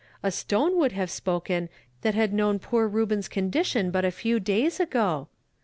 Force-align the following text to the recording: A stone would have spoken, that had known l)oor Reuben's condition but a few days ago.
A 0.23 0.31
stone 0.31 0.77
would 0.77 0.93
have 0.93 1.11
spoken, 1.11 1.69
that 2.01 2.15
had 2.15 2.33
known 2.33 2.57
l)oor 2.59 2.91
Reuben's 2.91 3.27
condition 3.27 3.91
but 3.91 4.03
a 4.03 4.09
few 4.09 4.39
days 4.39 4.79
ago. 4.79 5.27